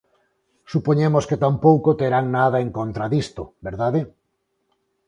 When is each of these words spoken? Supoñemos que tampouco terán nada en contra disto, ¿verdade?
Supoñemos 0.71 1.23
que 1.29 1.41
tampouco 1.45 1.89
terán 2.01 2.25
nada 2.37 2.57
en 2.65 2.69
contra 2.77 3.05
disto, 3.15 3.43
¿verdade? 3.67 4.01